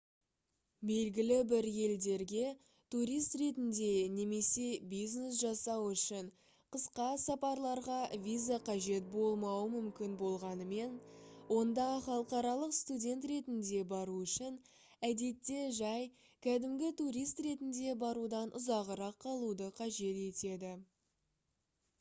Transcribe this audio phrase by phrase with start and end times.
[0.89, 2.45] белгілі бір елдерге
[2.93, 6.31] турист ретінде немесе бизнес жасау үшін
[6.77, 10.95] қысқа сапарларға виза қажет болмауы мүмкін болғанымен
[11.59, 14.59] онда халықаралық студент ретінде бару үшін
[15.11, 16.11] әдетте жай
[16.47, 20.77] кәдімгі турист ретінде барудан ұзағырақ қалуды қажет етеді